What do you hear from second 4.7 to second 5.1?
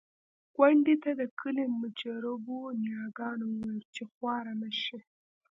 شې.